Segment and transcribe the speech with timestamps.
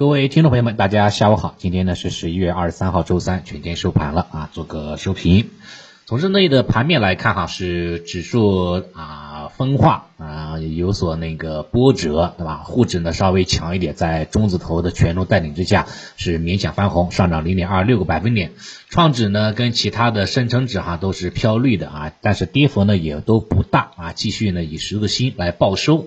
[0.00, 1.54] 各位听众朋友们，大家下午好。
[1.58, 5.50] 今天呢是十一月二十三号周三，全天收盘了啊，做个收评。
[6.06, 12.62] 从日内的盘面来看哈，是指数啊分化啊有所那个波折，对吧？
[12.64, 15.86] 沪指呢稍微强一点，在中字头的权重带领之下
[16.16, 18.52] 是勉强翻红，上涨零点二六个百分点。
[18.88, 26.06] 创指呢跟其他的深成指哈都是飘绿的啊，但是跌幅呢也都不大啊，继续呢以十字星来报收。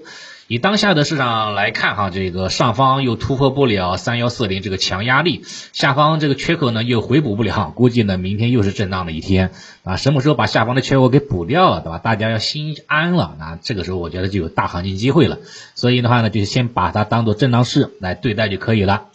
[0.54, 9.50] 以当下的市场来看，哈，这个上方又突破不了三幺四零这个强压力，下方这个缺口呢又回补不了，估计呢明天又是震荡的一天
[9.84, 9.96] 啊。
[9.96, 11.98] 什么时候把下方的缺口给补掉了，对吧？
[11.98, 15.40] 大家要心安了，那这个时候我觉得就有大行情机会了。
[15.74, 19.06] 所以的话呢，就先把它当做震荡市来对待就可以了。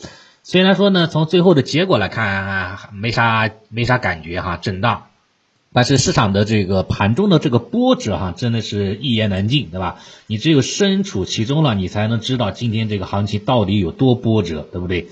[0.42, 5.04] 虽然说呢，从最后的结果来看，没啥没啥感觉哈，震荡。
[5.72, 10.00] 但是市场的这个盘中的这个波折哈，真的是一言难尽，对吧？
[10.26, 15.08] 你只有身处其中了，你才能知道今天这个行情到底有多波折，对不对？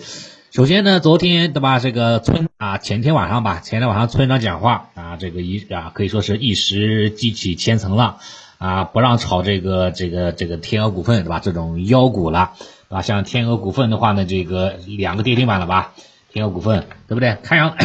[0.50, 8.16] 首先呢，昨天对吧，这个村啊，前天晚上吧，前天晚上村长讲话啊，这个一啊可以说是一时激起千层浪
[8.56, 11.38] 啊，不让炒这个这个这个天鹅股份，对吧？
[11.38, 12.53] 这种妖股了
[12.88, 15.92] 啊，像天鹅股份的话呢，这个两个跌停板了吧？
[16.33, 17.36] 天鹅股份对不对？
[17.42, 17.77] 看样。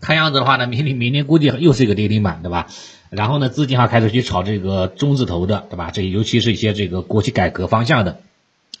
[0.00, 2.68] 看样子的话呢，明天明天估计又是一个跌停板，对吧？
[3.10, 5.90] 然后呢，资金哈开始去炒这个中字头的，对吧？
[5.92, 8.20] 这尤其是一些这个国企改革方向的，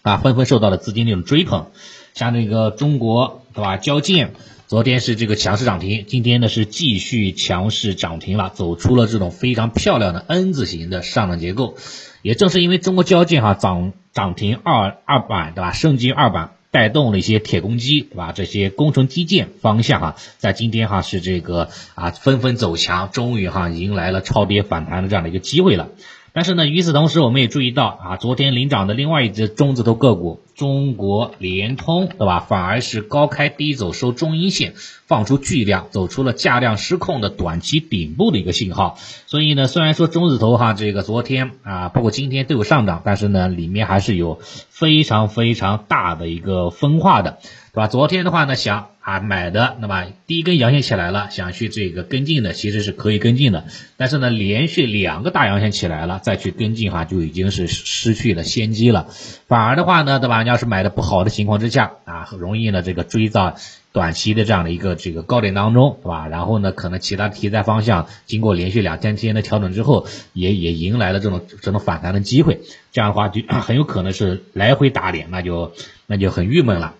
[0.02, 1.66] 啊，纷纷受到了资金这种追捧。
[2.12, 3.76] 像这个中国，对吧？
[3.76, 4.32] 交建
[4.66, 11.76] 昨天是这个强势涨停，今天呢是继续强势涨停了，走出了这种非常漂亮的 N 字形的上涨结构。
[12.22, 15.72] 也正是因为中国交建哈涨涨停二二板，对吧？
[15.72, 16.55] 升级二板。
[16.76, 18.32] 带动了一些铁公鸡，对吧？
[18.32, 25.88] 这些工程基建方向啊，在今天哈是这个啊纷纷走强，终于哈迎来了超跌反弹的这样的一个机会了。
[26.34, 32.40] 但是呢，与此同时，我们也注意到啊，昨天领涨的另外一只中字头个股中国联通，对吧？
[32.40, 34.74] 反而是高开低走，收中阴线，
[35.06, 38.98] 放出巨量，走出了价量失控的短期顶部的一个信号。
[39.26, 47.38] 所以呢，虽然说中字头哈这个昨天啊，包括今天都有上涨，但是呢，里面还是有非常非常大的一个分化的。
[47.72, 47.88] 对吧？
[47.88, 53.66] 昨天的话呢，想啊买的，那么第一根阳线起来了，想去这个跟进的，其实是可以跟进的。
[53.98, 59.08] 但是呢，连续两个大阳线起来了，再去跟进哈，就已经是失去了先机了。
[59.46, 60.42] 反而的话呢，对吧？
[60.42, 63.56] 你要是买的不好的情况之下啊，很容易呢这个追到
[63.96, 66.28] 短期的这样的一个这个高点当中，对吧？
[66.28, 72.60] 然后呢，可能其他题材方向经过连续两天天的调整之后，也也迎来了这种这种反弹的机会。
[72.92, 75.72] 这样的话就 很有可能是来回打脸，那就
[76.06, 76.92] 那就很郁闷了。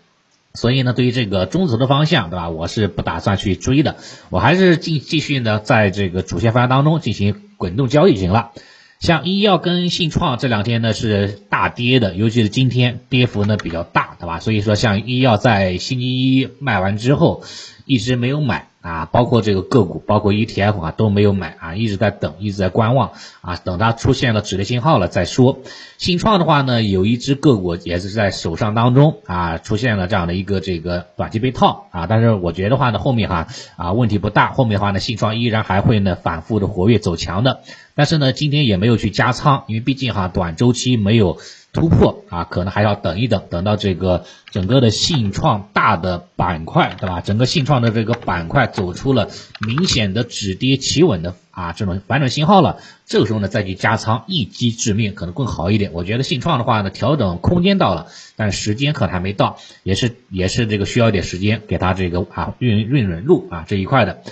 [0.55, 2.49] 所以呢，对于这个中头的方向，对吧？
[2.49, 3.97] 我是不打算去追的，
[4.31, 8.53] 我还是继继续呢，在这个主线方向当中进行滚动交易就行了。
[8.99, 14.41] 像医药跟信创这两天呢是大跌的，尤其是今天跌幅呢比较大，对吧？
[14.41, 17.43] 所以说像医药在星期一卖完之后，
[17.85, 18.69] 一直没有买。
[18.87, 25.59] 啊，包括这个个股，包括 ETF 啊都没有买啊，一直在等，一直在观望啊，等它出现了止跌信号了再说。
[25.99, 37.63] 信创的话呢，有一只个股也是在手上当中啊，出现了这样的一个这个短期被套啊，但是我觉得话呢，后面哈啊问题不大，后面的话呢，信创依然还会呢反复的活跃走强的，
[37.97, 41.39] 但是呢，今天也没有去加仓，因为毕竟哈短周期没有。
[41.73, 47.21] 突破啊，可能还要等一等，等到这个整个的信创大的板块，对吧？
[47.21, 49.29] 整个信创的这个板块走出了
[49.61, 55.91] 明显的止跌企稳的啊这种反转信号了，这个时候呢再去加仓一击致命可能更好一点。
[55.93, 58.07] 我觉得信创的话呢，调整空间到了，
[58.37, 64.23] 但时间可能还没到，也是也是这个需要一点时间给它这个啊润润润路啊这一块的。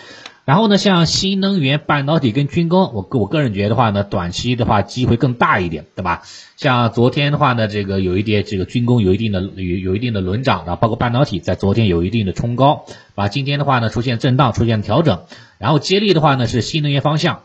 [0.45, 6.23] 然后呢，像新能源、半导体跟军工，我个我个人觉得的话呢，短期的话机会更大一点，对吧？
[6.57, 12.85] 像昨天的话呢，这个有一点这个军工有一定的有有一定的轮涨啊，包括半导体在昨天有一定的冲高，
[13.15, 15.23] 啊，今天的话呢出现震荡，出现调整，
[15.59, 17.41] 然后接力的话呢是新能源方向。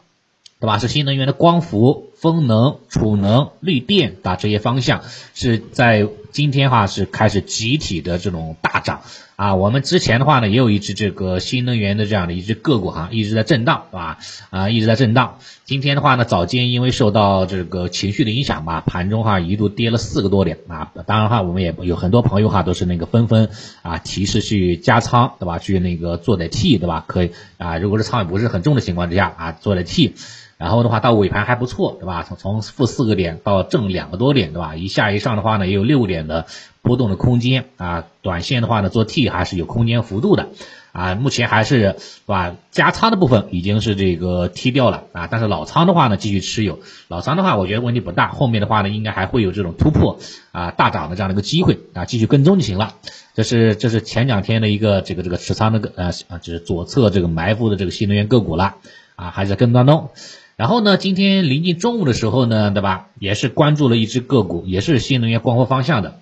[0.61, 0.77] 对吧？
[0.77, 5.03] 是新能源的光伏、风能、储能、绿电啊，这些方向
[5.33, 9.01] 是在今天哈是开始集体的这种大涨
[9.37, 9.55] 啊。
[9.55, 14.17] 我们之前的话呢，也有一只这个新能源的这样的一只个股哈，一直在震荡，是吧？
[14.49, 15.37] 啊，一直在震荡。
[15.63, 20.91] 今天的话呢，早间因为受到这个情绪的影响吧，盘中哈一度跌了四个多点啊。
[21.05, 23.49] 当然哈，我们也有很多朋友哈都是那个纷纷
[23.81, 25.57] 啊提示去加仓，对吧？
[25.57, 27.05] 去那个做点 T，对吧？
[27.07, 30.15] 可以啊，如果是仓位不是很重的情况之下啊，做点 T。
[30.59, 32.23] 然后的话，到尾盘还不错，对吧？
[32.27, 34.75] 从从负四个点到正两个多点，对吧？
[34.75, 36.47] 一下一上的话呢，也有六点的
[36.81, 38.03] 波动的空间啊。
[38.21, 40.49] 短线的话呢，做 T 还是有空间幅度的
[40.91, 41.95] 啊，目前还是是
[42.25, 42.57] 吧？
[42.71, 46.79] 加仓的部分已经是这个踢掉了啊，但是老仓的话呢，继续持有。
[47.07, 50.19] 老仓的话，我觉得问题不大，后面的话呢，应该还会有这种突破
[50.51, 52.95] 啊大涨的这样的一个机会啊，继续跟踪就行了。
[53.33, 58.75] 这是这是前两天的一个这个这个持仓的个呃啊，就是左侧这个埋伏的这个新能源个股了
[59.15, 60.09] 啊，还在跟当中。
[60.59, 63.07] 然后呢，今天临近中午的时候呢，对吧？
[63.17, 66.19] 也是关注了一只个股，也是新能源光伏方向的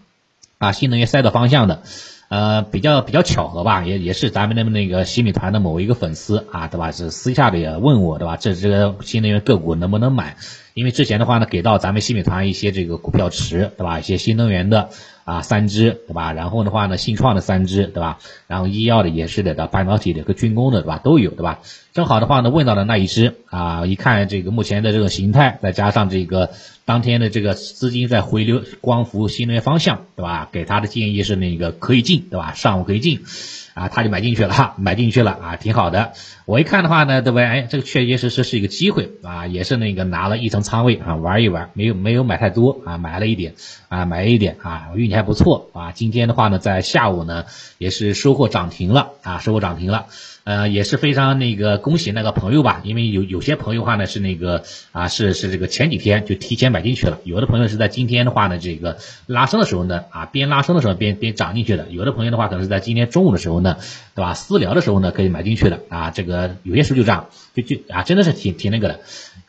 [0.59, 1.81] 啊，新能源赛道方向的。
[2.29, 6.91] 呃，比较比较巧合吧，也也是咱们的那个新米团的某一个粉丝啊，对吧？
[6.91, 8.37] 是私下里也问我，对吧？
[8.37, 10.37] 这这个新能源个股能不能买？
[10.75, 13.97] 因为之前的话呢，给到咱们新米团一些这个股票池，对吧？
[13.99, 14.91] 一些新能源的。
[15.27, 16.31] 啊，三支对吧？
[16.31, 18.19] 然后的话呢，信创的三支对吧？
[18.47, 21.01] 然后医药的也是的，半导体的和军工的对吧？
[21.03, 21.59] 都有对吧？
[21.91, 26.51] 正好的话呢，问到了那一支啊，一看这个目前的这个形态，再加上这个
[26.87, 30.47] 当天的这个资金在回流光伏新能源方向对吧？
[30.49, 32.53] 给他的建议是那个可以进对吧？
[32.53, 33.25] 上午可以进。
[33.73, 36.13] 啊，他就买进去了， 买进去了啊，挺好的。
[36.45, 37.45] 我一看的话呢，对不对？
[37.45, 43.53] 哎，这个确确实实是一个机会啊，也是那个拿了一层仓位啊，玩一玩，没有没有买太多啊，买了一点
[43.89, 45.91] 啊，买了一点啊，运气还不错啊。
[45.91, 47.45] 今天的话呢，在下午呢，
[47.77, 50.07] 也是收获涨停了啊，收获涨停了。
[50.47, 54.63] 呃，也是非常那个恭喜那个朋友吧，因为有有些朋友话呢是那个
[54.93, 63.75] 啊是是这个前几天就提前买进去了，有的朋友是在今天的话呢这个拉升的时候呢啊边拉升的时候边边涨进去的，有的朋友的话可能是在今天中午的时候呢，
[64.15, 64.33] 对吧？
[64.35, 69.01] 私聊的时候呢可以买进去的啊，这个有些时候就这样，就就啊真的是挺挺那个的。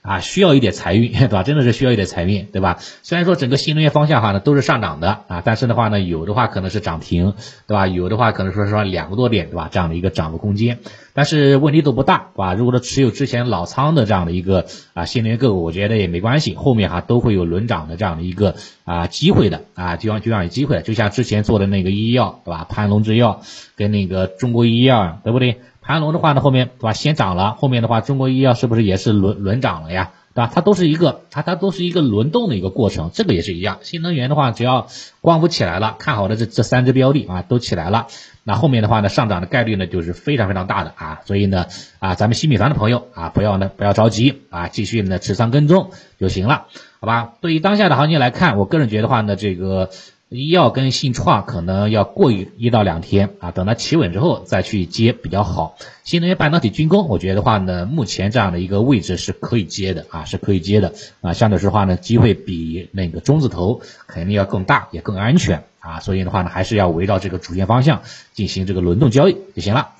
[0.09, 1.43] 啊，需要一点财运， 对吧？
[1.43, 2.79] 真的是需要一点财运，对吧？
[3.03, 7.35] 虽然说整个新能源方向哈呢都是上涨的啊，但是的话呢，有的话可能是涨停，
[7.67, 7.87] 对吧？
[7.87, 9.69] 有的话可能说说两个多点，对吧？
[9.71, 10.79] 这样的一个涨幅空间，
[11.13, 12.55] 但是问题都不大，对吧？
[12.55, 14.65] 如果说持有之前老仓的这样的一个
[14.95, 22.65] 啊新能源个股，我觉得也没关系，后面哈都会有轮涨的这样的一个啊机会的啊，就像就像有机会，就像之前做的那个医药，对吧？
[22.65, 23.43] 盘龙制药
[23.77, 25.61] 跟那个中国医药，对不对？
[25.89, 30.11] 盘龙的话呢，后面对吧，先涨了，后面的话，中国医药是不是也是轮轮涨了呀？
[30.35, 30.53] 对吧？
[30.55, 33.79] 它都是一个，它它都是一个轮动的一个过程，这个也是一样。
[33.81, 34.89] 新能源的话，只要
[35.23, 38.09] 光伏起来了，看好的这这三只标的啊，都起来了，
[38.45, 41.21] 那后面的话呢，上涨的概率呢，就是非常非常大的啊。
[41.25, 41.65] 所以呢，
[42.01, 45.89] 啊，咱们新米团的朋友啊，不要呢不要着急啊，继续呢持仓跟踪
[46.21, 46.67] 就行了，
[47.01, 47.33] 好吧？
[47.41, 49.89] 对于当下的行情来看，我个人觉得话呢，这个。
[50.31, 55.79] 医药跟信创可能要过一一到两天啊，等它企稳之后再去接比较好。
[56.05, 60.93] 新能源半导体军工，我觉得话呢，目前这样的一个位置是可以接的啊，是可以接的
[61.23, 61.33] 啊。
[61.33, 66.01] 相对说话呢，机会比那个中字头肯定要更大，也更安全啊。
[66.01, 68.03] 所以的话呢，还是要围绕这个主线方向
[68.35, 69.93] 进行这个轮动交易就行了。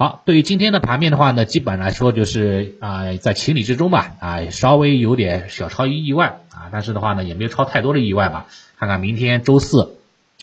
[0.00, 8.46] 好，对于今天的盘面的话呢，基本来说就是啊，在情理之中吧啊，稍微有点小超于意外啊，但是的话呢，也没有超太多的意外吧。
[8.78, 9.96] 看看明天周四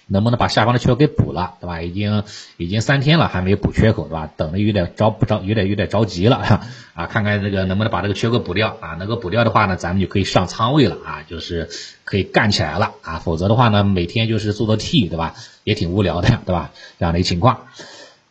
[0.08, 1.82] 能不能把下方的缺口给补了，对吧？
[1.82, 2.24] 已经
[2.58, 4.30] 已经三天了，还没补缺口，对吧？
[4.36, 6.36] 等的有点着不着，有点有点着急了
[6.94, 7.06] 啊！
[7.06, 8.96] 看看这个能不能把这个缺口补掉啊？
[9.00, 11.70] 能够补掉的话呢，咱们就可以上仓位了啊，就是
[12.04, 13.20] 可以干起来了啊！
[13.24, 15.34] 否则的话呢，每天就是做做 T，对吧？
[15.64, 16.72] 也挺无聊的，对吧？
[17.00, 17.62] 这样的一个情况。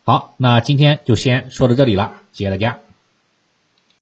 [0.07, 2.84] 好，那今天就先说到这里了，谢谢大家。